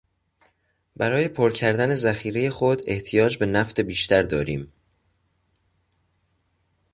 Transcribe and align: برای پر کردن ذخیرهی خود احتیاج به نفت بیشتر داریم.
برای 0.95 1.27
پر 1.27 1.51
کردن 1.51 1.95
ذخیرهی 1.95 2.49
خود 2.49 2.81
احتیاج 2.87 3.37
به 3.37 3.45
نفت 3.45 3.79
بیشتر 3.79 4.23
داریم. 4.23 4.73